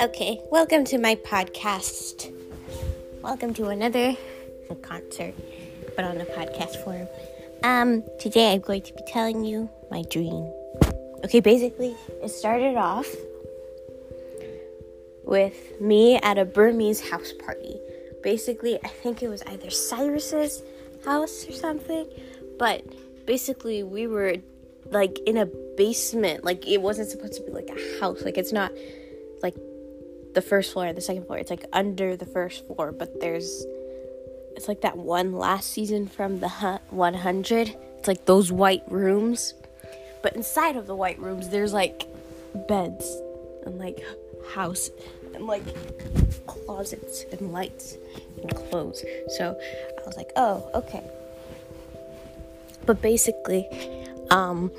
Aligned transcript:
Okay, 0.00 0.42
welcome 0.50 0.84
to 0.84 0.98
my 0.98 1.14
podcast. 1.14 2.30
Welcome 3.22 3.54
to 3.54 3.68
another 3.68 4.18
concert, 4.82 5.32
but 5.96 6.04
on 6.04 6.20
a 6.20 6.26
podcast 6.26 6.84
form. 6.84 7.08
Um, 7.62 8.04
today 8.20 8.52
I'm 8.52 8.60
going 8.60 8.82
to 8.82 8.92
be 8.92 9.00
telling 9.06 9.44
you 9.44 9.70
my 9.90 10.02
dream. 10.10 10.52
Okay, 11.24 11.40
basically, 11.40 11.96
it 12.22 12.28
started 12.28 12.76
off 12.76 13.08
with 15.24 15.80
me 15.80 16.16
at 16.16 16.36
a 16.36 16.44
Burmese 16.44 17.08
house 17.08 17.32
party. 17.32 17.80
Basically, 18.22 18.78
I 18.84 18.88
think 18.88 19.22
it 19.22 19.28
was 19.28 19.42
either 19.46 19.70
Cyrus's 19.70 20.62
house 21.02 21.48
or 21.48 21.52
something, 21.52 22.08
but 22.58 22.84
basically, 23.24 23.82
we 23.82 24.06
were 24.06 24.36
like 24.90 25.18
in 25.26 25.36
a 25.36 25.46
basement. 25.76 26.44
Like, 26.44 26.66
it 26.66 26.80
wasn't 26.80 27.08
supposed 27.08 27.34
to 27.34 27.42
be 27.42 27.52
like 27.52 27.68
a 27.68 28.00
house. 28.00 28.22
Like, 28.22 28.38
it's 28.38 28.52
not 28.52 28.72
like 29.42 29.54
the 30.34 30.42
first 30.42 30.72
floor 30.72 30.92
the 30.92 31.00
second 31.00 31.26
floor. 31.26 31.38
It's 31.38 31.50
like 31.50 31.64
under 31.72 32.16
the 32.16 32.26
first 32.26 32.66
floor, 32.66 32.92
but 32.92 33.20
there's 33.20 33.64
it's 34.56 34.68
like 34.68 34.82
that 34.82 34.96
one 34.96 35.32
last 35.32 35.70
season 35.70 36.06
from 36.06 36.40
the 36.40 36.48
100. 36.48 37.76
It's 37.98 38.08
like 38.08 38.24
those 38.24 38.52
white 38.52 38.82
rooms. 38.88 39.54
But 40.22 40.36
inside 40.36 40.76
of 40.76 40.86
the 40.86 40.94
white 40.94 41.18
rooms, 41.18 41.48
there's 41.48 41.72
like 41.72 42.06
beds 42.68 43.16
and 43.66 43.78
like 43.78 44.02
house 44.54 44.90
and 45.34 45.46
like 45.46 45.64
closets 46.46 47.24
and 47.32 47.52
lights 47.52 47.96
and 48.40 48.54
clothes. 48.54 49.04
So 49.36 49.58
I 49.98 50.06
was 50.06 50.16
like, 50.16 50.30
oh, 50.36 50.70
okay. 50.74 51.02
But 52.86 53.00
basically, 53.00 53.68
um, 54.30 54.70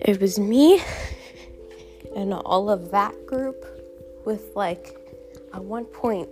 it 0.00 0.20
was 0.20 0.38
me 0.38 0.82
and 2.14 2.32
all 2.32 2.70
of 2.70 2.90
that 2.90 3.26
group 3.26 3.64
with 4.24 4.52
like 4.54 4.96
at 5.52 5.62
one 5.62 5.84
point 5.84 6.28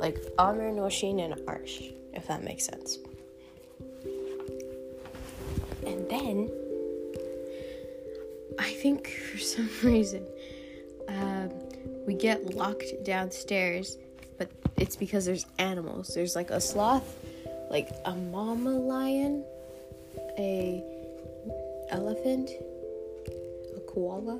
like 0.00 0.18
Amr, 0.38 0.72
Noshin, 0.72 1.22
and 1.22 1.34
Arsh, 1.46 1.92
if 2.14 2.26
that 2.26 2.42
makes 2.42 2.64
sense. 2.64 2.98
And 5.86 6.08
then 6.10 6.50
I 8.58 8.72
think 8.72 9.08
for 9.08 9.38
some 9.38 9.68
reason 9.82 10.26
um, 11.08 11.50
we 12.06 12.14
get 12.14 12.54
locked 12.54 13.04
downstairs, 13.04 13.98
but 14.38 14.50
it's 14.76 14.96
because 14.96 15.26
there's 15.26 15.46
animals. 15.58 16.14
There's 16.14 16.34
like 16.34 16.50
a 16.50 16.60
sloth, 16.60 17.16
like 17.70 17.88
a 18.04 18.12
mama 18.12 18.70
lion, 18.70 19.44
a 20.38 20.82
elephant, 21.90 22.50
a 23.76 23.80
koala, 23.86 24.38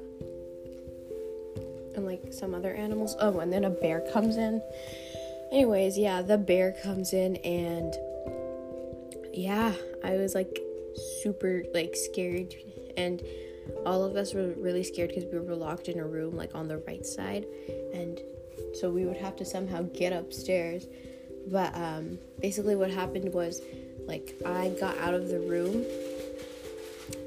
and 1.94 2.04
like 2.04 2.20
some 2.32 2.54
other 2.54 2.74
animals. 2.74 3.16
Oh, 3.20 3.38
and 3.38 3.52
then 3.52 3.64
a 3.64 3.70
bear 3.70 4.00
comes 4.12 4.36
in. 4.36 4.60
Anyways, 5.52 5.96
yeah, 5.96 6.22
the 6.22 6.38
bear 6.38 6.74
comes 6.82 7.12
in 7.12 7.36
and 7.36 7.94
yeah, 9.32 9.72
I 10.04 10.16
was 10.16 10.34
like 10.34 10.60
super 11.22 11.64
like 11.72 11.94
scared 11.94 12.54
and 12.96 13.22
all 13.86 14.04
of 14.04 14.16
us 14.16 14.34
were 14.34 14.48
really 14.56 14.82
scared 14.82 15.08
because 15.10 15.24
we 15.24 15.38
were 15.38 15.54
locked 15.54 15.88
in 15.88 15.98
a 15.98 16.06
room 16.06 16.36
like 16.36 16.54
on 16.54 16.68
the 16.68 16.78
right 16.78 17.06
side 17.06 17.46
and 17.94 18.20
so 18.74 18.90
we 18.90 19.04
would 19.04 19.16
have 19.16 19.36
to 19.36 19.44
somehow 19.44 19.82
get 19.94 20.12
upstairs 20.12 20.86
but 21.48 21.74
um 21.74 22.18
basically 22.40 22.76
what 22.76 22.90
happened 22.90 23.32
was 23.32 23.60
like 24.06 24.34
I 24.44 24.68
got 24.80 24.98
out 24.98 25.14
of 25.14 25.28
the 25.28 25.38
room 25.40 25.84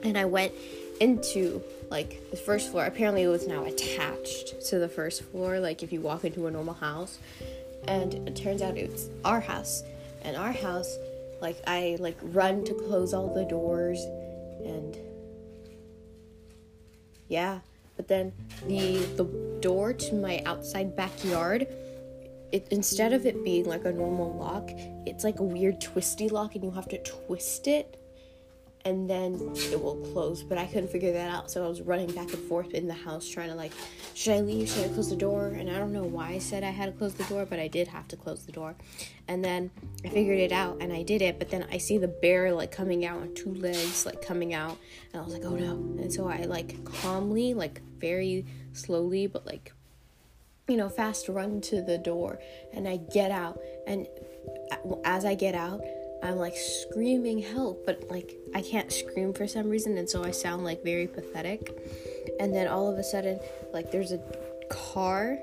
and 0.04 0.18
I 0.18 0.26
went 0.26 0.54
into 1.00 1.62
like 1.90 2.32
the 2.32 2.38
first 2.38 2.72
floor. 2.72 2.86
Apparently, 2.86 3.24
it 3.24 3.28
was 3.28 3.48
now 3.48 3.66
attached 3.66 4.62
to 4.70 4.80
the 4.80 4.90
first 4.90 5.24
floor, 5.24 5.60
like 5.60 5.84
if 5.84 5.92
you 5.92 6.02
walk 6.02 6.24
into 6.26 6.48
a 6.48 6.52
normal 6.52 6.74
house. 6.74 7.20
And 7.88 8.14
it 8.28 8.36
turns 8.36 8.62
out 8.62 8.78
it's 8.78 9.10
our 9.26 9.42
house. 9.42 9.84
And 10.24 10.38
our 10.38 10.52
house, 10.52 10.98
like 11.42 11.62
I 11.68 11.98
like 12.00 12.18
run 12.22 12.64
to 12.66 12.74
close 12.74 13.14
all 13.14 13.34
the 13.34 13.46
doors 13.46 14.00
and 14.66 14.98
yeah. 17.28 17.60
But 17.96 18.08
then 18.08 18.32
the 18.68 18.98
the 19.18 19.26
door 19.62 19.94
to 19.94 20.16
my 20.16 20.42
outside 20.46 20.96
backyard, 20.96 21.68
it 22.54 22.68
instead 22.70 23.14
of 23.14 23.26
it 23.26 23.44
being 23.44 23.66
like 23.66 23.84
a 23.84 23.92
normal 23.92 24.32
lock, 24.38 24.70
it's 25.06 25.24
like 25.24 25.40
a 25.40 25.44
weird 25.44 25.82
twisty 25.82 26.30
lock 26.30 26.54
and 26.56 26.64
you 26.64 26.72
have 26.72 26.88
to 26.88 27.00
twist 27.00 27.68
it 27.68 28.00
and 28.86 29.10
then 29.10 29.34
it 29.72 29.82
will 29.82 29.96
close. 30.14 30.44
But 30.44 30.58
I 30.58 30.66
couldn't 30.68 30.90
figure 30.90 31.14
that 31.14 31.30
out, 31.32 31.50
so 31.50 31.66
I 31.66 31.68
was 31.68 31.82
running 31.82 32.12
back 32.12 32.32
and 32.34 32.44
forth 32.44 32.72
in 32.72 32.88
the 32.88 32.94
house 32.94 33.28
trying 33.28 33.50
to 33.50 33.56
like, 33.56 33.72
should 34.14 34.34
I 34.34 34.42
leave? 34.42 34.70
Should 34.70 34.86
I 34.86 34.88
close 34.90 35.10
the 35.10 35.16
door? 35.16 35.48
And 35.48 35.70
I 35.70 35.80
don't 35.80 35.94
know 35.94 36.04
why 36.04 36.30
I 36.30 36.38
said 36.38 36.64
I 36.64 36.70
had 36.70 36.86
to 36.86 36.92
close 36.92 37.14
the 37.16 37.24
door, 37.24 37.46
but 37.46 37.60
I 37.60 37.68
did 37.68 37.88
have 37.88 38.08
to 38.10 38.18
close 38.18 38.46
the 38.46 38.52
door. 38.52 38.76
And 39.28 39.44
then 39.44 39.72
I 40.06 40.10
figured 40.10 40.38
it 40.38 40.52
out 40.52 40.78
and 40.80 40.94
I 40.94 41.02
did 41.02 41.22
it. 41.24 41.40
But 41.40 41.50
then 41.50 41.66
I 41.72 41.80
see 41.80 41.98
the 41.98 42.10
bear 42.10 42.54
like 42.54 42.72
coming 42.72 43.06
out 43.06 43.22
on 43.22 43.34
two 43.34 43.54
legs, 43.56 44.06
like 44.06 44.22
coming 44.22 44.54
out, 44.54 44.78
and 45.12 45.22
I 45.22 45.26
was 45.26 45.34
like, 45.34 45.46
oh 45.46 45.56
no. 45.56 45.72
And 46.02 46.14
so 46.14 46.28
I 46.28 46.44
like 46.44 46.84
calmly, 46.84 47.56
like 47.56 47.82
very 47.98 48.46
slowly, 48.74 49.26
but 49.26 49.46
like 49.48 49.74
you 50.68 50.78
know, 50.78 50.90
fast 50.90 51.30
run 51.30 51.62
to 51.62 51.82
the 51.82 51.98
door 51.98 52.40
and 52.74 52.88
I 52.88 52.98
get 52.98 53.32
out. 53.32 53.60
And 53.86 54.08
as 55.04 55.26
I 55.26 55.36
get 55.36 55.56
out, 55.56 55.82
I'm 56.24 56.38
like 56.38 56.56
screaming 56.56 57.40
help, 57.42 57.86
but 57.86 58.10
like 58.10 58.38
I 58.56 58.62
can't 58.62 58.92
scream 58.92 59.34
for 59.34 59.46
some 59.46 59.70
reason, 59.70 59.98
and 59.98 60.10
so 60.10 60.24
I 60.24 60.32
sound 60.32 60.64
like 60.64 60.82
very 60.82 61.06
pathetic. 61.06 61.70
And 62.40 62.56
then 62.56 62.68
all 62.70 62.90
of 62.90 62.98
a 62.98 63.04
sudden, 63.04 63.40
like 63.74 63.92
there's 63.92 64.14
a 64.14 64.22
car 64.70 65.38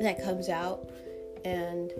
that 0.00 0.22
comes 0.24 0.48
out 0.48 0.88
and 1.44 1.92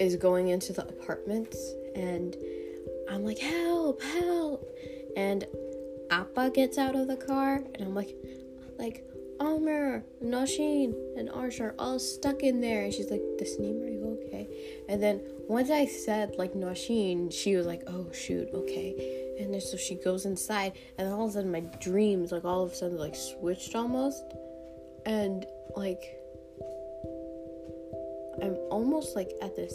is 0.00 0.16
going 0.16 0.48
into 0.48 0.72
the 0.72 0.82
apartments, 0.82 1.56
and 1.94 2.36
I'm 3.08 3.24
like, 3.24 3.38
help, 3.38 4.02
help! 4.02 4.68
And 5.16 5.46
Appa 6.10 6.50
gets 6.50 6.78
out 6.78 6.96
of 6.96 7.06
the 7.06 7.16
car, 7.16 7.62
and 7.76 7.82
I'm 7.82 7.94
like, 7.94 8.16
like, 8.76 9.04
Amr, 9.40 10.04
Nashin, 10.22 10.94
and 11.16 11.28
Arsh 11.28 11.60
are 11.60 11.74
all 11.78 11.98
stuck 11.98 12.42
in 12.42 12.60
there. 12.60 12.84
And 12.84 12.92
she's 12.92 13.10
like, 13.10 13.22
Tasneem, 13.38 13.82
are 13.84 13.88
you 13.88 14.18
okay? 14.26 14.48
And 14.88 15.02
then 15.02 15.20
once 15.48 15.70
I 15.70 15.86
said, 15.86 16.36
like, 16.36 16.54
Nashin, 16.54 17.32
she 17.32 17.56
was 17.56 17.66
like, 17.66 17.82
oh, 17.86 18.10
shoot, 18.12 18.48
okay. 18.52 19.34
And 19.38 19.54
then 19.54 19.60
so 19.60 19.76
she 19.76 19.94
goes 19.94 20.26
inside, 20.26 20.72
and 20.98 21.08
all 21.12 21.24
of 21.24 21.30
a 21.30 21.32
sudden 21.34 21.52
my 21.52 21.60
dreams, 21.80 22.32
like, 22.32 22.44
all 22.44 22.64
of 22.64 22.72
a 22.72 22.74
sudden, 22.74 22.98
like, 22.98 23.14
switched 23.14 23.74
almost. 23.74 24.24
And, 25.06 25.46
like, 25.76 26.02
I'm 28.42 28.56
almost, 28.70 29.14
like, 29.14 29.30
at 29.40 29.54
this. 29.56 29.74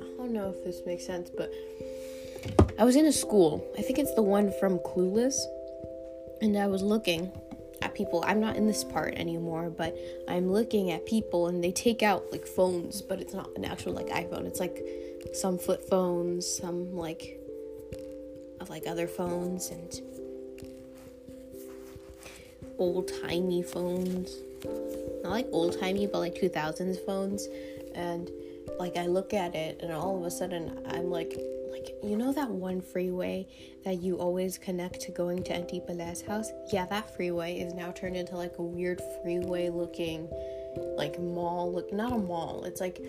I 0.00 0.04
don't 0.16 0.32
know 0.32 0.50
if 0.50 0.64
this 0.64 0.82
makes 0.86 1.04
sense, 1.04 1.30
but 1.30 1.50
I 2.78 2.84
was 2.84 2.96
in 2.96 3.06
a 3.06 3.12
school. 3.12 3.66
I 3.76 3.82
think 3.82 3.98
it's 3.98 4.14
the 4.14 4.22
one 4.22 4.52
from 4.60 4.78
Clueless. 4.78 5.36
And 6.40 6.56
I 6.56 6.68
was 6.68 6.82
looking 6.82 7.32
people. 7.98 8.24
I'm 8.26 8.40
not 8.40 8.56
in 8.56 8.66
this 8.68 8.84
part 8.84 9.14
anymore, 9.14 9.68
but 9.68 9.98
I'm 10.28 10.50
looking 10.50 10.92
at 10.92 11.04
people 11.04 11.48
and 11.48 11.62
they 11.62 11.72
take 11.72 12.02
out 12.02 12.30
like 12.30 12.46
phones, 12.46 13.02
but 13.02 13.20
it's 13.20 13.34
not 13.34 13.50
an 13.56 13.64
actual 13.64 13.92
like 13.92 14.06
iPhone. 14.06 14.46
It's 14.46 14.60
like 14.60 14.82
some 15.34 15.58
flip 15.58 15.86
phones, 15.90 16.46
some 16.46 16.96
like 16.96 17.40
of 18.60 18.70
like 18.70 18.86
other 18.86 19.08
phones 19.08 19.70
and 19.70 20.00
old 22.78 23.10
timey 23.22 23.62
phones. 23.62 24.36
Not 25.24 25.30
like 25.30 25.48
old 25.50 25.78
timey, 25.78 26.06
but 26.06 26.20
like 26.20 26.36
2000s 26.36 27.04
phones. 27.04 27.48
And 27.96 28.30
like 28.78 28.96
I 28.96 29.06
look 29.06 29.34
at 29.34 29.56
it 29.56 29.80
and 29.82 29.92
all 29.92 30.16
of 30.16 30.22
a 30.22 30.30
sudden 30.30 30.86
I'm 30.86 31.10
like 31.10 31.36
like 31.70 31.94
you 32.02 32.16
know 32.16 32.32
that 32.32 32.48
one 32.48 32.80
freeway 32.80 33.46
that 33.84 34.02
you 34.02 34.18
always 34.18 34.58
connect 34.58 35.00
to 35.02 35.12
going 35.12 35.42
to 35.44 35.54
Auntie 35.54 35.82
house? 36.26 36.50
Yeah, 36.72 36.86
that 36.86 37.14
freeway 37.14 37.58
is 37.58 37.74
now 37.74 37.90
turned 37.92 38.16
into 38.16 38.36
like 38.36 38.58
a 38.58 38.62
weird 38.62 39.00
freeway 39.22 39.68
looking 39.68 40.28
like 40.96 41.18
mall 41.18 41.72
look 41.72 41.92
not 41.92 42.12
a 42.12 42.18
mall. 42.18 42.64
It's 42.64 42.80
like 42.80 43.00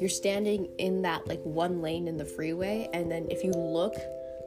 you're 0.00 0.08
standing 0.08 0.68
in 0.78 1.02
that 1.02 1.26
like 1.26 1.40
one 1.42 1.80
lane 1.80 2.08
in 2.08 2.16
the 2.16 2.24
freeway 2.24 2.88
and 2.92 3.10
then 3.10 3.26
if 3.30 3.44
you 3.44 3.52
look 3.52 3.94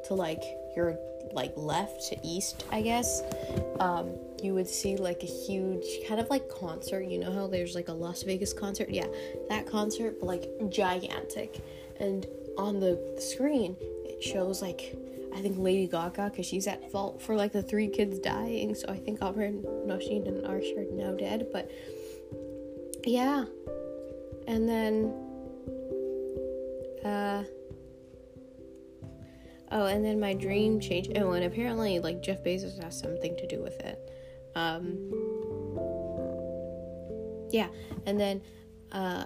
to 0.06 0.14
like 0.14 0.44
your 0.76 0.98
like 1.34 1.54
left 1.56 2.08
to 2.10 2.18
east, 2.24 2.66
I 2.72 2.82
guess, 2.82 3.22
um, 3.80 4.16
you 4.42 4.54
would 4.54 4.68
see 4.68 4.98
like 4.98 5.24
a 5.24 5.28
huge 5.28 5.86
kind 6.08 6.20
of 6.20 6.30
like 6.30 6.50
concert. 6.50 7.02
You 7.02 7.20
know 7.20 7.32
how 7.32 7.48
there's 7.48 7.76
like 7.76 7.88
a 7.88 7.94
Las 7.94 8.24
Vegas 8.24 8.54
concert? 8.54 8.90
Yeah, 8.90 9.08
that 9.50 9.68
concert, 9.68 10.20
but 10.20 10.28
like 10.28 10.50
gigantic. 10.70 11.60
And 12.00 12.26
on 12.60 12.80
the 12.80 13.16
screen, 13.20 13.76
it 14.06 14.22
shows 14.22 14.62
like 14.62 14.96
I 15.34 15.42
think 15.42 15.58
Lady 15.58 15.88
Gaga 15.88 16.30
because 16.30 16.46
she's 16.46 16.68
at 16.68 16.92
fault 16.92 17.22
for 17.22 17.36
like 17.36 17.54
the 17.54 17.64
three 17.64 17.88
kids 17.88 18.20
dying. 18.20 18.76
So 18.76 18.90
I 18.90 18.98
think 18.98 19.22
and 19.22 19.64
Nashin 19.64 20.28
and 20.28 20.44
Arsh 20.44 20.78
are 20.78 20.92
now 20.92 21.14
dead. 21.14 21.48
But 21.52 21.72
yeah, 23.06 23.46
and 24.48 24.68
then 24.68 25.14
uh 27.06 27.44
Oh, 29.72 29.86
and 29.86 30.04
then 30.04 30.20
my 30.20 30.34
dream 30.34 30.80
changed. 30.80 31.12
Oh, 31.16 31.34
and 31.34 31.46
apparently, 31.46 32.00
like 32.00 32.24
Jeff 32.24 32.44
Bezos 32.44 32.82
has 32.84 33.00
something 33.00 33.38
to 33.38 33.48
do 33.48 33.62
with 33.62 33.80
it. 33.82 34.00
Um, 34.56 35.12
yeah, 37.52 37.68
and 38.08 38.20
then 38.20 38.42
uh, 38.92 39.26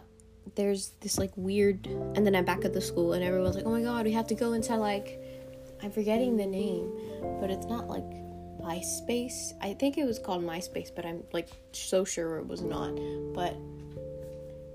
there's 0.56 0.92
this 1.02 1.18
like 1.18 1.32
weird. 1.36 1.86
And 1.88 2.26
then 2.26 2.36
I'm 2.36 2.46
back 2.46 2.66
at 2.66 2.74
the 2.74 2.82
school, 2.82 3.14
and 3.14 3.24
everyone's 3.24 3.56
like, 3.56 3.66
"Oh 3.66 3.72
my 3.72 3.82
god, 3.82 4.06
we 4.06 4.12
have 4.12 4.28
to 4.28 4.36
go 4.36 4.54
into 4.54 4.76
like." 4.76 5.20
I'm 5.82 5.92
forgetting 5.92 6.38
the 6.38 6.46
name, 6.46 6.94
but 7.42 7.52
it's 7.52 7.66
not 7.66 7.90
like 7.90 8.06
MySpace. 8.62 9.52
I 9.62 9.74
think 9.74 9.98
it 9.98 10.06
was 10.06 10.18
called 10.18 10.42
MySpace, 10.42 10.96
but 10.96 11.06
I'm 11.06 11.24
like 11.34 11.50
so 11.74 12.06
sure 12.06 12.38
it 12.38 12.48
was 12.48 12.62
not. 12.62 12.96
But 13.34 13.58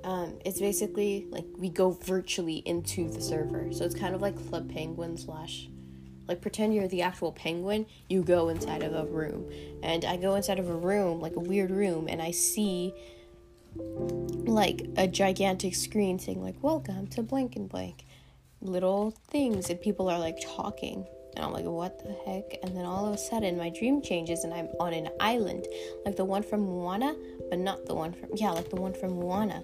um, 0.04 0.38
it's 0.44 0.60
basically 0.60 1.26
like 1.30 1.46
we 1.56 1.70
go 1.70 1.90
virtually 1.90 2.56
into 2.66 3.08
the 3.08 3.22
server. 3.22 3.72
So 3.72 3.84
it's 3.84 3.94
kind 3.94 4.14
of 4.14 4.20
like 4.20 4.36
Club 4.50 4.70
Penguin 4.70 5.16
slash 5.16 5.68
like 6.28 6.42
pretend 6.42 6.74
you're 6.74 6.88
the 6.88 7.00
actual 7.00 7.32
penguin, 7.32 7.86
you 8.10 8.22
go 8.22 8.50
inside 8.50 8.82
of 8.82 8.94
a 8.94 9.10
room. 9.10 9.50
And 9.82 10.04
I 10.04 10.18
go 10.18 10.34
inside 10.34 10.58
of 10.58 10.68
a 10.68 10.76
room, 10.76 11.20
like 11.20 11.36
a 11.36 11.40
weird 11.40 11.70
room, 11.70 12.06
and 12.06 12.20
I 12.20 12.30
see 12.32 12.92
like 13.76 14.86
a 14.96 15.06
gigantic 15.06 15.74
screen 15.74 16.18
saying 16.18 16.42
like 16.42 16.56
welcome 16.62 17.06
to 17.06 17.22
blank 17.22 17.54
and 17.56 17.68
blank 17.68 18.04
little 18.60 19.14
things 19.30 19.70
and 19.70 19.80
people 19.80 20.08
are 20.08 20.18
like 20.18 20.38
talking 20.56 21.06
and 21.38 21.44
I'm 21.44 21.52
like, 21.52 21.66
what 21.66 22.02
the 22.02 22.12
heck? 22.26 22.58
And 22.64 22.76
then 22.76 22.84
all 22.84 23.06
of 23.06 23.14
a 23.14 23.18
sudden, 23.18 23.56
my 23.56 23.70
dream 23.70 24.02
changes 24.02 24.42
and 24.42 24.52
I'm 24.52 24.66
on 24.80 24.92
an 24.92 25.08
island, 25.20 25.68
like 26.04 26.16
the 26.16 26.24
one 26.24 26.42
from 26.42 26.62
Moana, 26.62 27.14
but 27.48 27.60
not 27.60 27.86
the 27.86 27.94
one 27.94 28.12
from, 28.12 28.30
yeah, 28.34 28.50
like 28.50 28.70
the 28.70 28.80
one 28.80 28.92
from 28.92 29.12
Moana. 29.12 29.62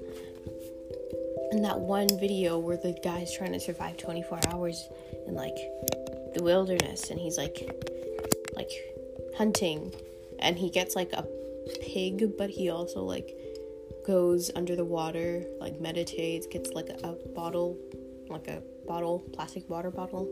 And 1.50 1.64
that 1.64 1.80
one 1.80 2.06
video 2.20 2.60
where 2.60 2.76
the 2.76 2.96
guy's 3.02 3.34
trying 3.36 3.52
to 3.54 3.58
survive 3.58 3.96
24 3.96 4.38
hours 4.50 4.88
in 5.26 5.34
like 5.34 5.56
the 6.34 6.44
wilderness 6.44 7.10
and 7.10 7.18
he's 7.18 7.36
like, 7.36 7.68
like 8.54 8.70
hunting 9.36 9.92
and 10.38 10.56
he 10.56 10.70
gets 10.70 10.94
like 10.94 11.12
a 11.12 11.26
pig, 11.82 12.36
but 12.38 12.50
he 12.50 12.70
also 12.70 13.02
like 13.02 13.36
goes 14.04 14.50
under 14.54 14.76
the 14.76 14.84
water, 14.84 15.44
like 15.60 15.80
meditates, 15.80 16.46
gets 16.46 16.70
like 16.72 16.88
a, 16.88 17.08
a 17.08 17.28
bottle, 17.34 17.78
like 18.28 18.48
a 18.48 18.62
bottle, 18.86 19.20
plastic 19.32 19.68
water 19.68 19.90
bottle 19.90 20.28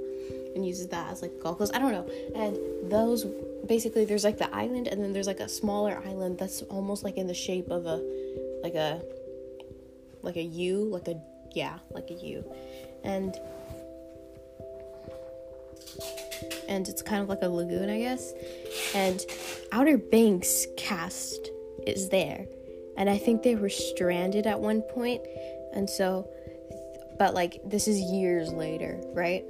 and 0.55 0.67
uses 0.67 0.89
that 0.89 1.11
as 1.11 1.23
like 1.23 1.33
goggles. 1.43 1.73
I 1.73 1.79
don't 1.79 1.93
know. 1.93 2.09
And 2.35 2.91
those 2.91 3.27
basically 3.67 4.05
there's 4.05 4.25
like 4.25 4.39
the 4.39 4.55
island 4.55 4.89
and 4.89 5.03
then 5.03 5.13
there's 5.13 5.27
like 5.27 5.41
a 5.41 5.49
smaller 5.49 6.03
island 6.05 6.39
that's 6.39 6.63
almost 6.63 7.05
like 7.05 7.17
in 7.17 7.27
the 7.27 7.35
shape 7.35 7.71
of 7.71 7.87
a 7.87 8.03
like 8.63 8.75
a 8.75 9.03
like 10.23 10.37
a 10.37 10.43
U, 10.43 10.85
like 10.85 11.09
a 11.09 11.21
yeah, 11.53 11.79
like 11.91 12.11
a 12.11 12.15
U. 12.15 12.45
And 13.05 13.37
and 16.69 16.89
it's 16.89 17.03
kind 17.03 17.23
of 17.23 17.29
like 17.29 17.43
a 17.43 17.49
lagoon, 17.49 17.91
I 17.91 17.99
guess. 17.99 18.33
And 18.95 19.25
Outer 19.73 19.99
Banks 19.99 20.67
cast 20.77 21.51
is 21.87 22.09
there. 22.09 22.47
And 22.97 23.09
I 23.09 23.19
think 23.19 23.43
they 23.43 23.57
were 23.57 23.71
stranded 23.71 24.47
at 24.47 24.61
one. 24.61 24.83
And 25.75 25.89
so 25.89 26.29
but 27.23 27.35
like 27.35 27.61
this 27.65 27.87
is 27.87 28.01
years 28.01 28.53
later, 28.53 29.01
right? 29.15 29.45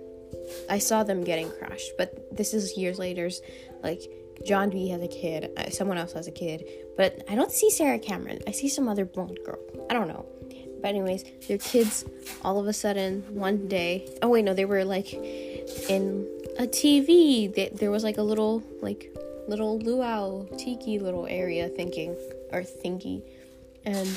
I 0.68 0.78
saw 0.78 1.04
them 1.04 1.24
getting 1.24 1.50
crushed, 1.50 1.92
but 1.96 2.28
this 2.30 2.52
is 2.52 2.76
years 2.76 2.98
later. 2.98 3.30
Like 3.82 4.02
John 4.44 4.68
B 4.68 4.90
has 4.90 5.02
a 5.02 5.08
kid, 5.08 5.50
uh, 5.56 5.70
someone 5.70 5.96
else 5.96 6.12
has 6.12 6.26
a 6.26 6.32
kid, 6.32 6.64
but 6.98 7.24
I 7.30 7.34
don't 7.34 7.50
see 7.50 7.70
Sarah 7.70 7.98
Cameron. 7.98 8.40
I 8.46 8.50
see 8.50 8.68
some 8.68 8.88
other 8.88 9.06
blonde 9.06 9.38
girl. 9.44 9.58
I 9.88 9.94
don't 9.94 10.08
know. 10.08 10.26
But 10.82 10.88
anyways, 10.88 11.24
their 11.48 11.56
kids 11.56 12.04
all 12.42 12.58
of 12.58 12.66
a 12.66 12.72
sudden 12.72 13.24
one 13.30 13.68
day. 13.68 14.06
Oh 14.20 14.28
wait, 14.28 14.44
no, 14.44 14.52
they 14.52 14.64
were 14.64 14.84
like 14.84 15.14
in 15.14 16.28
a 16.58 16.66
TV. 16.66 17.54
They, 17.54 17.70
there 17.72 17.90
was 17.90 18.04
like 18.04 18.18
a 18.18 18.22
little 18.22 18.62
like 18.82 19.16
little 19.48 19.78
luau 19.78 20.44
tiki 20.58 20.98
little 20.98 21.26
area 21.26 21.68
thinking 21.68 22.16
or 22.52 22.62
thinky, 22.62 23.22
and 23.84 24.08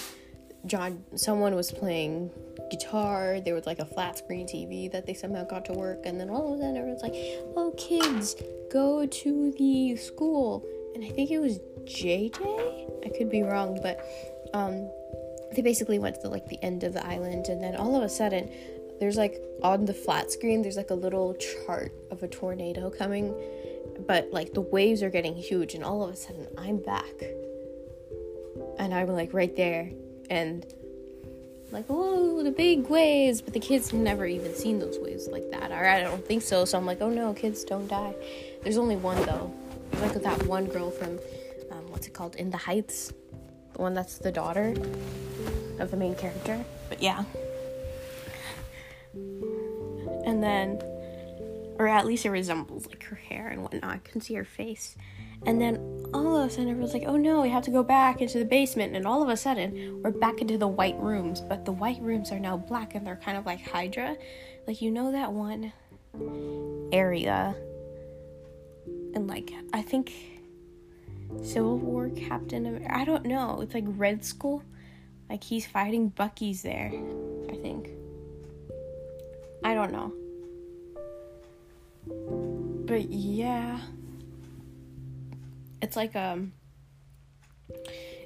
John 0.66 1.04
someone 1.16 1.56
was 1.56 1.72
playing 1.72 2.32
guitar. 2.72 3.40
There 3.40 3.54
was 3.54 3.66
like 3.66 3.80
a 3.80 3.86
flat 3.86 4.18
screen 4.18 4.48
TV 4.48 4.92
that 4.92 5.06
they 5.06 5.14
somehow 5.14 5.46
got 5.46 5.66
to 5.66 5.74
work, 5.74 6.06
and 6.06 6.20
then 6.20 6.30
all 6.30 6.54
of 6.54 6.60
a 6.60 6.62
sudden 6.62 6.78
everyone's 6.78 7.04
like, 7.04 7.16
"Oh, 7.56 7.74
kids, 7.78 8.36
go 8.72 9.06
to 9.06 9.52
the 9.58 9.96
school." 9.96 10.66
And 10.96 11.04
I 11.04 11.10
think 11.10 11.30
it 11.30 11.40
was 11.40 11.60
JJ. 11.84 13.06
I 13.06 13.10
could 13.10 13.30
be 13.30 13.44
wrong, 13.44 13.80
but 13.82 14.00
um, 14.54 14.90
they 15.54 15.62
basically 15.62 16.00
went 16.00 16.22
to 16.22 16.30
like 16.30 16.48
the 16.48 16.62
end 16.64 16.84
of 16.84 16.94
the 16.94 17.06
island, 17.06 17.48
and 17.48 17.62
then 17.62 17.76
all 17.76 17.96
of 17.96 18.04
a 18.04 18.10
sudden, 18.10 18.50
there's 19.00 19.18
like 19.18 19.42
on 19.62 19.86
the 19.86 19.94
flat 19.94 20.32
screen, 20.32 20.62
there's 20.62 20.78
like 20.78 20.90
a 20.90 20.96
little 20.96 21.36
chart 21.36 21.92
of 22.12 22.24
a 22.24 22.28
tornado 22.28 22.90
coming, 22.90 23.36
but 24.08 24.30
like 24.32 24.54
the 24.54 24.62
waves 24.62 25.04
are 25.04 25.10
getting 25.10 25.36
huge, 25.36 25.76
and 25.76 25.84
all 25.84 26.04
of 26.04 26.14
a 26.14 26.16
sudden, 26.16 26.48
I'm 26.58 26.78
back, 26.78 27.14
and 28.86 28.94
I'm 28.94 29.08
like 29.08 29.34
right 29.34 29.56
there, 29.56 29.90
and 30.30 30.66
like, 31.72 31.86
oh, 31.90 32.44
the 32.44 32.52
big 32.52 32.88
waves, 32.88 33.42
but 33.42 33.54
the 33.54 33.60
kids 33.60 33.92
have 33.92 34.00
never 34.00 34.26
even 34.26 34.54
seen 34.56 34.80
those 34.80 34.98
waves 35.00 35.28
like 35.28 35.50
that. 35.52 35.72
Or 35.72 35.86
I 35.86 36.02
don't 36.02 36.26
think 36.26 36.44
so. 36.44 36.64
So 36.64 36.78
I'm 36.78 36.86
like, 36.86 37.02
oh 37.02 37.10
no, 37.10 37.34
kids 37.34 37.64
don't 37.64 37.88
die. 37.88 38.14
There's 38.64 38.78
only 38.78 38.96
one 38.96 39.18
though. 39.26 39.52
Like 40.00 40.14
that 40.14 40.46
one 40.46 40.68
girl 40.68 40.92
from, 40.92 41.20
um, 41.72 41.92
what's 41.92 42.08
it 42.08 42.14
called, 42.14 42.36
In 42.36 42.50
the 42.50 42.58
Heights, 42.58 43.12
the 43.74 43.82
one 43.82 43.94
that's 43.94 44.20
the 44.20 44.32
daughter 44.32 44.74
of 45.80 45.92
the 45.92 45.98
main 45.98 46.16
character. 46.16 46.64
But 46.88 47.02
yeah. 47.02 47.24
And 49.14 50.42
then, 50.42 50.82
or 51.78 51.88
at 51.88 52.06
least 52.06 52.26
it 52.26 52.30
resembles 52.30 52.88
like 52.88 53.04
her 53.04 53.16
hair 53.16 53.48
and 53.48 53.64
whatnot. 53.64 53.84
I 53.84 53.98
can 53.98 54.22
see 54.22 54.36
her 54.36 54.46
face. 54.46 54.96
And 55.46 55.60
then 55.60 55.95
all 56.16 56.38
of 56.38 56.48
a 56.48 56.50
sudden, 56.50 56.70
everyone's 56.70 56.94
like, 56.94 57.04
oh 57.06 57.18
no, 57.18 57.42
we 57.42 57.50
have 57.50 57.64
to 57.64 57.72
go 57.72 57.84
back 57.84 58.22
into 58.22 58.40
the 58.40 58.46
basement. 58.46 58.96
And 58.96 59.06
all 59.06 59.22
of 59.22 59.30
a 59.30 59.38
sudden, 59.38 60.02
we're 60.02 60.12
back 60.12 60.40
into 60.42 60.58
the 60.58 60.68
white 60.68 60.98
rooms. 61.00 61.42
But 61.42 61.66
the 61.66 61.72
white 61.72 62.02
rooms 62.02 62.32
are 62.32 62.40
now 62.40 62.58
black 62.58 62.96
and 62.96 63.06
they're 63.06 63.16
kind 63.18 63.38
of 63.38 63.46
like 63.46 63.62
Hydra. 63.62 64.16
Like, 64.68 64.82
you 64.82 64.92
know, 64.92 65.12
that 65.12 65.32
one 65.32 65.74
area. 66.92 67.56
And 69.14 69.28
like, 69.28 69.52
I 69.74 69.82
think 69.82 70.14
Civil 71.44 71.78
War 71.78 72.10
Captain 72.10 72.66
America. 72.66 72.96
I 72.96 73.06
don't 73.06 73.26
know. 73.26 73.62
It's 73.62 73.74
like 73.74 73.86
Red 73.88 74.24
Skull. 74.24 74.64
Like, 75.30 75.44
he's 75.44 75.66
fighting 75.66 76.10
Bucky's 76.10 76.62
there, 76.62 76.94
I 77.50 77.56
think. 77.56 77.90
I 79.64 79.74
don't 79.74 79.92
know. 79.92 80.14
But 82.86 83.10
yeah 83.10 83.80
it's 85.86 85.96
like 85.96 86.16
um 86.16 86.52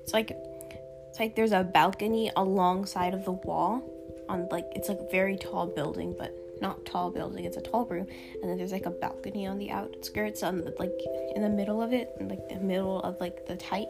it's 0.02 0.14
like 0.14 0.32
it's 0.32 1.20
like 1.20 1.36
there's 1.36 1.52
a 1.52 1.62
balcony 1.62 2.32
alongside 2.38 3.14
of 3.14 3.26
the 3.26 3.34
wall 3.34 3.84
on 4.30 4.48
like 4.50 4.66
it's 4.72 4.88
like 4.88 5.00
a 5.00 5.12
very 5.12 5.36
tall 5.36 5.68
building 5.68 6.16
but 6.18 6.34
not 6.62 6.86
tall 6.86 7.12
building 7.12 7.44
it's 7.44 7.58
a 7.58 7.62
tall 7.62 7.86
room 7.86 8.08
and 8.42 8.50
then 8.50 8.58
there's 8.58 8.72
like 8.72 8.86
a 8.86 8.90
balcony 8.90 9.46
on 9.46 9.58
the 9.58 9.72
outskirts 9.72 10.42
on 10.42 10.60
the, 10.60 10.74
like 10.80 10.92
in 11.36 11.42
the 11.42 11.50
middle 11.50 11.82
of 11.82 11.92
it 11.92 12.10
like 12.22 12.48
the 12.48 12.60
middle 12.62 13.02
of 13.02 13.20
like 13.20 13.46
the 13.46 13.58
tight 13.58 13.90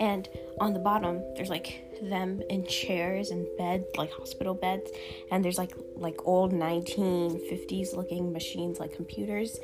and 0.00 0.28
on 0.58 0.72
the 0.72 0.78
bottom 0.78 1.22
there's 1.36 1.50
like 1.50 1.84
them 2.02 2.40
in 2.48 2.66
chairs 2.66 3.30
and 3.30 3.46
beds 3.58 3.84
like 3.96 4.10
hospital 4.12 4.54
beds 4.54 4.90
and 5.30 5.44
there's 5.44 5.58
like 5.58 5.74
like 5.96 6.16
old 6.24 6.52
1950s 6.52 7.94
looking 7.94 8.32
machines 8.32 8.80
like 8.80 8.94
computers 8.94 9.58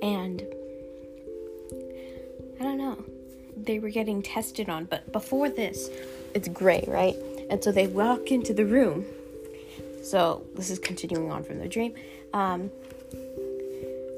and 0.00 0.42
don't 2.64 2.78
know. 2.78 3.04
They 3.56 3.78
were 3.78 3.90
getting 3.90 4.22
tested 4.22 4.68
on, 4.68 4.86
but 4.86 5.12
before 5.12 5.48
this, 5.48 5.88
it's 6.34 6.48
gray, 6.48 6.84
right? 6.88 7.16
And 7.48 7.62
so 7.62 7.70
they 7.70 7.86
walk 7.86 8.32
into 8.32 8.52
the 8.52 8.66
room. 8.66 9.04
So 10.02 10.44
this 10.54 10.70
is 10.70 10.78
continuing 10.78 11.30
on 11.30 11.44
from 11.44 11.60
the 11.60 11.68
dream. 11.68 11.94
Um, 12.32 12.70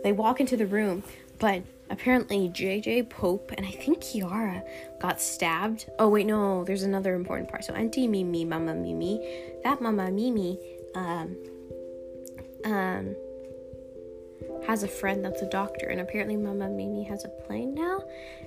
they 0.02 0.12
walk 0.12 0.40
into 0.40 0.56
the 0.56 0.66
room, 0.66 1.02
but 1.38 1.62
apparently 1.90 2.48
JJ 2.48 3.10
Pope 3.10 3.52
and 3.56 3.66
I 3.66 3.70
think 3.70 4.00
Kiara 4.00 4.62
got 5.00 5.20
stabbed. 5.20 5.86
Oh 5.98 6.08
wait, 6.08 6.26
no, 6.26 6.64
there's 6.64 6.82
another 6.82 7.14
important 7.14 7.48
part. 7.48 7.64
So 7.64 7.74
Auntie 7.74 8.08
Mimi, 8.08 8.44
Mama 8.44 8.74
Mimi, 8.74 9.20
that 9.64 9.80
Mama 9.80 10.10
Mimi, 10.10 10.58
um, 10.94 11.36
um, 12.64 13.14
has 14.66 14.82
a 14.82 14.88
friend 14.88 15.24
that's 15.24 15.42
a 15.42 15.50
doctor, 15.50 15.86
and 15.86 16.00
apparently 16.00 16.36
Mama 16.36 16.68
Mimi 16.68 17.04
has 17.04 17.24
a 17.24 17.28
plane 17.28 17.74
now. 17.74 18.02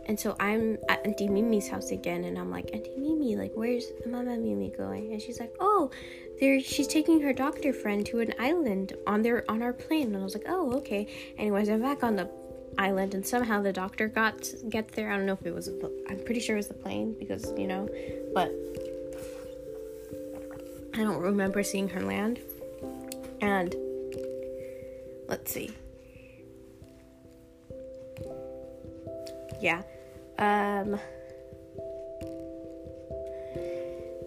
And 0.06 0.20
so 0.20 0.36
I'm 0.40 0.78
at 0.90 1.06
Auntie 1.06 1.30
Mimi's 1.30 1.68
house 1.68 1.92
again, 1.92 2.26
and 2.26 2.38
I'm 2.38 2.52
like, 2.52 2.70
Auntie 2.74 2.98
Mimi, 2.98 3.36
like, 3.36 3.54
where's 3.56 3.92
Mama 4.06 4.38
Mimi 4.38 4.70
going? 4.70 5.14
And 5.14 5.22
she's 5.22 5.40
like, 5.40 5.54
Oh, 5.60 5.92
there, 6.40 6.60
she's 6.60 6.88
taking 6.88 7.22
her 7.22 7.34
doctor 7.34 7.74
friend 7.74 8.06
to 8.08 8.20
an 8.20 8.34
island 8.40 8.94
on 9.08 9.22
their 9.22 9.50
on 9.50 9.62
our 9.62 9.74
plane. 9.74 10.08
And 10.08 10.18
I 10.18 10.24
was 10.24 10.34
like, 10.34 10.46
Oh, 10.48 10.74
okay. 10.78 11.08
Anyways, 11.38 11.70
I'm 11.70 11.82
back 11.82 12.04
on 12.04 12.16
the 12.16 12.30
island, 12.78 13.14
and 13.14 13.26
somehow 13.26 13.62
the 13.62 13.74
doctor 13.74 14.08
got 14.08 14.52
get 14.70 14.90
there. 14.90 15.12
I 15.12 15.18
don't 15.18 15.26
know 15.26 15.34
if 15.40 15.46
it 15.46 15.54
was. 15.54 15.70
I'm 16.10 16.20
pretty 16.26 16.42
sure 16.42 16.56
it 16.56 16.60
was 16.60 16.68
the 16.68 16.74
plane 16.74 17.16
because 17.18 17.54
you 17.58 17.68
know, 17.68 17.88
but 18.34 18.52
I 20.96 21.04
don't 21.04 21.22
remember 21.22 21.64
seeing 21.64 21.88
her 21.90 22.02
land. 22.02 22.40
And 23.42 23.74
let's 25.30 25.52
see 25.54 25.72
yeah. 29.62 29.82
Um, 30.38 31.00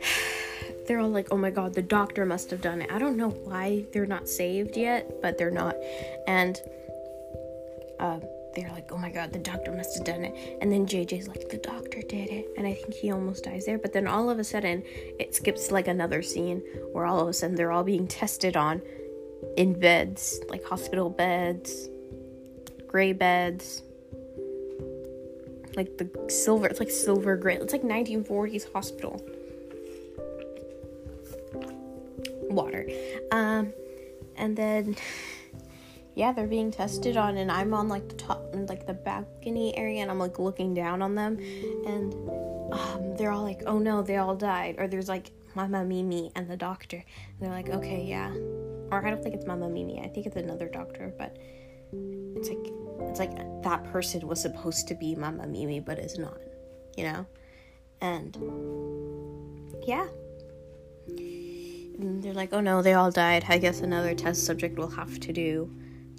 they're 0.87 1.01
all 1.01 1.09
like, 1.09 1.29
oh 1.31 1.37
my 1.37 1.51
god, 1.51 1.75
the 1.75 1.83
doctor 1.83 2.27
must 2.27 2.51
have 2.51 2.61
done 2.61 2.83
it. 2.83 2.91
I 2.93 2.99
don't 2.99 3.17
know 3.17 3.31
why 3.31 3.87
they're 3.93 4.07
not 4.07 4.29
saved 4.29 4.77
yet, 4.77 5.23
but 5.23 5.39
they're 5.39 5.51
not. 5.51 5.77
And 6.27 6.61
uh, 8.01 8.21
they're 8.55 8.71
like, 8.71 8.93
oh 8.93 8.99
my 8.99 9.11
god, 9.11 9.33
the 9.33 9.39
doctor 9.39 9.73
must 9.73 9.97
have 9.97 10.05
done 10.05 10.25
it. 10.25 10.59
And 10.61 10.71
then 10.71 10.87
JJ's 10.87 11.29
like, 11.29 11.49
the 11.49 11.59
doctor 11.59 12.03
did 12.03 12.29
it. 12.31 12.49
And 12.57 12.67
I 12.67 12.75
think 12.75 12.95
he 12.95 13.11
almost 13.11 13.45
dies 13.45 13.65
there. 13.65 13.79
But 13.79 13.93
then 13.93 14.07
all 14.07 14.29
of 14.29 14.39
a 14.39 14.45
sudden, 14.45 14.83
it 15.19 15.35
skips 15.35 15.71
like 15.71 15.89
another 15.89 16.23
scene 16.23 16.62
where 16.93 17.07
all 17.07 17.21
of 17.21 17.29
a 17.29 17.33
sudden 17.33 17.57
they're 17.57 17.73
all 17.73 17.85
being 17.85 18.07
tested 18.07 18.57
on 18.57 18.83
in 19.57 19.79
beds, 19.79 20.41
like 20.49 20.65
hospital 20.65 21.11
beds, 21.11 21.89
gray 22.87 23.12
beds. 23.12 23.83
Like 25.76 25.99
the 25.99 26.09
silver, 26.29 26.67
it's 26.67 26.81
like 26.81 26.91
silver 26.91 27.37
gray. 27.37 27.57
It's 27.57 27.73
like 27.73 27.83
1940s 27.83 28.73
hospital. 28.73 29.25
Water. 32.50 32.87
Um, 33.31 33.73
and 34.37 34.57
then 34.57 34.97
yeah, 36.14 36.33
they're 36.33 36.47
being 36.47 36.71
tested 36.71 37.17
on, 37.17 37.38
and 37.38 37.50
I'm 37.50 37.73
on 37.73 37.88
like 37.88 38.09
the 38.09 38.14
top, 38.17 38.55
like 38.55 38.87
the 38.87 38.95
balcony 38.95 39.76
area, 39.76 40.02
and 40.02 40.11
I'm 40.11 40.19
like 40.19 40.38
looking 40.38 40.75
down 40.75 41.00
on 41.00 41.14
them, 41.14 41.38
and 41.87 42.12
um, 42.73 43.17
they're 43.17 43.31
all 43.31 43.43
like, 43.43 43.62
"Oh 43.67 43.79
no, 43.79 44.02
they 44.02 44.17
all 44.17 44.37
died," 44.37 44.76
or 44.79 44.87
there's 44.87 45.09
like 45.09 45.31
Mama 45.55 45.85
Mimi 45.85 46.31
and 46.35 46.49
the 46.49 46.57
doctor, 46.57 46.97
and 46.97 47.41
they're 47.41 47.50
like, 47.55 47.71
"Okay, 47.71 48.05
yeah," 48.05 48.31
or 48.91 49.05
I 49.05 49.11
don't 49.11 49.23
think 49.23 49.35
it's 49.35 49.47
Mama 49.47 49.71
Mimi, 49.71 50.00
I 50.00 50.09
think 50.09 50.26
it's 50.26 50.37
another 50.37 50.69
doctor, 50.69 51.14
but 51.19 51.38
it's 51.92 52.49
like 52.49 52.72
it's 53.11 53.18
like 53.18 53.62
that 53.62 53.84
person 53.92 54.26
was 54.26 54.40
supposed 54.40 54.88
to 54.88 54.94
be 54.94 55.14
Mama 55.14 55.46
Mimi, 55.46 55.80
but 55.80 55.99
is 55.99 56.18
not, 56.18 56.38
you 56.96 57.04
know, 57.04 57.26
and 58.00 58.37
yeah. 59.87 60.06
And 61.08 62.22
they're 62.22 62.32
like, 62.32 62.52
oh 62.52 62.61
no, 62.61 62.82
they 62.82 62.94
all 62.94 63.11
died. 63.11 63.44
I 63.49 63.58
guess 63.58 63.80
another 63.80 64.14
test 64.14 64.46
subject 64.46 64.76
will 64.78 64.90
have 64.90 65.20
to 65.20 65.32
do 65.32 65.70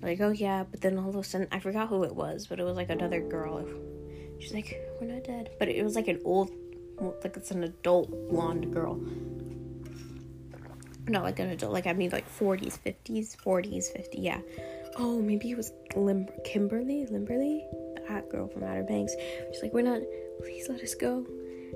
like, 0.04 0.20
oh 0.20 0.32
yeah, 0.32 0.66
but 0.70 0.82
then 0.82 1.00
all 1.00 1.10
of 1.10 1.16
a 1.16 1.24
sudden, 1.24 1.48
I 1.52 1.60
forgot 1.60 1.88
who 1.88 2.04
it 2.04 2.14
was, 2.14 2.48
but 2.48 2.60
it 2.60 2.64
was 2.64 2.76
like 2.76 2.90
another 2.90 3.22
girl. 3.22 3.66
She's 4.40 4.54
like, 4.54 4.78
we're 5.00 5.08
not 5.08 5.24
dead. 5.24 5.52
But 5.60 5.70
it 5.70 5.84
was 5.84 5.96
like 5.96 6.10
an 6.10 6.20
old, 6.26 6.52
like 7.00 7.38
it's 7.38 7.52
an 7.52 7.64
adult 7.64 8.10
blonde 8.30 8.74
girl. 8.74 9.02
Not 11.08 11.24
like 11.24 11.40
an 11.40 11.50
adult, 11.50 11.72
like 11.72 11.88
I 11.88 11.94
mean 11.94 12.10
like 12.12 12.30
40s, 12.38 12.78
50s, 12.80 13.38
40s, 13.38 13.86
50, 13.94 14.20
yeah. 14.20 14.40
Oh, 14.98 15.20
maybe 15.22 15.52
it 15.52 15.58
was 15.58 15.74
Lim- 15.96 16.30
Kimberly, 16.46 17.06
Limberly, 17.08 17.66
that 18.08 18.30
girl 18.30 18.48
from 18.48 18.64
Outer 18.64 18.84
Banks. 18.84 19.16
She's 19.52 19.64
like, 19.64 19.74
we're 19.74 19.82
not, 19.82 20.02
please 20.44 20.70
let 20.70 20.82
us 20.82 20.94
go. 20.94 21.26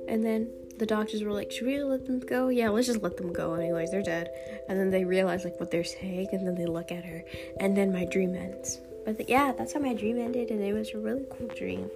And 0.07 0.23
then 0.23 0.49
the 0.77 0.85
doctors 0.85 1.23
were 1.23 1.31
like, 1.31 1.51
should 1.51 1.65
we 1.65 1.81
let 1.83 2.05
them 2.05 2.19
go? 2.19 2.49
Yeah, 2.49 2.69
let's 2.69 2.87
just 2.87 3.01
let 3.01 3.17
them 3.17 3.33
go 3.33 3.55
anyways. 3.55 3.89
They're 3.89 4.03
dead. 4.03 4.29
And 4.69 4.79
then 4.79 4.91
they 4.91 5.03
realize 5.03 5.43
like 5.43 5.59
what 5.59 5.71
they're 5.71 5.83
saying, 5.83 6.27
and 6.31 6.45
then 6.45 6.53
they 6.55 6.67
look 6.67 6.91
at 6.91 7.03
her, 7.03 7.23
and 7.59 7.75
then 7.75 7.91
my 7.91 8.05
dream 8.05 8.35
ends. 8.35 8.79
But 9.03 9.17
the, 9.17 9.25
yeah, 9.27 9.51
that's 9.57 9.73
how 9.73 9.79
my 9.79 9.93
dream 9.93 10.19
ended, 10.19 10.51
and 10.51 10.61
it 10.61 10.73
was 10.73 10.91
a 10.93 10.99
really 10.99 11.25
cool 11.31 11.47
dream. 11.47 11.89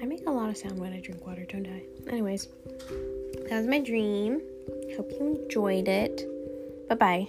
I 0.00 0.06
make 0.06 0.26
a 0.26 0.30
lot 0.30 0.48
of 0.48 0.56
sound 0.56 0.78
when 0.78 0.92
I 0.92 1.00
drink 1.00 1.26
water, 1.26 1.44
don't 1.44 1.66
I? 1.66 1.82
Anyways, 2.08 2.48
that 3.48 3.58
was 3.58 3.66
my 3.66 3.80
dream. 3.80 4.40
Hope 4.96 5.10
you 5.12 5.40
enjoyed 5.42 5.88
it. 5.88 6.26
Bye 6.88 6.94
bye. 6.94 7.28